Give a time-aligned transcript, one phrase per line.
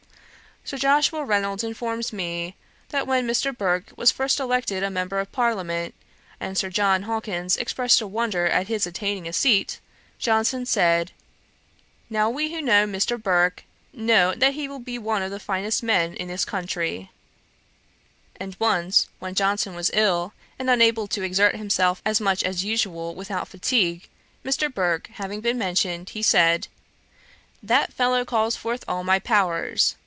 [0.63, 2.55] Sir Joshua Reynolds informs me,
[2.89, 3.53] that when Mr.
[3.57, 5.95] Burke was first elected a member of Parliament,
[6.39, 9.79] and Sir John Hawkins expressed a wonder at his attaining a seat,
[10.19, 11.11] Johnson said,
[12.11, 13.21] 'Now we who know Mr.
[13.21, 17.09] Burke, know, that he will be one of the first men in this country.'
[18.39, 23.15] And once, when Johnson was ill, and unable to exert himself as much as usual
[23.15, 24.07] without fatigue,
[24.45, 24.71] Mr.
[24.71, 26.67] Burke having been mentioned, he said,
[27.63, 29.95] 'That fellow calls forth all my powers.